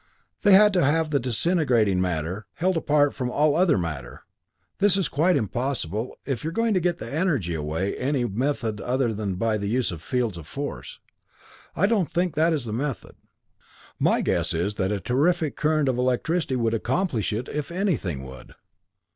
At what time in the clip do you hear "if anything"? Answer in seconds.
17.47-18.23